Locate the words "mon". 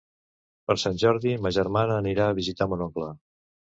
2.75-2.87